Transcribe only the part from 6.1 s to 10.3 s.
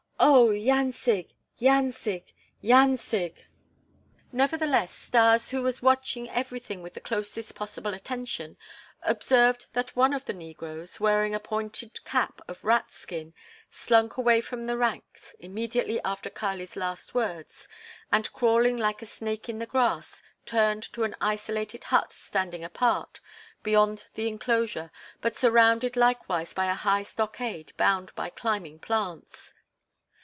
everything with the closest possible attention, observed that one of